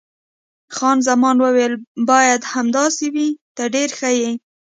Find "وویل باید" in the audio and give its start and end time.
1.41-2.41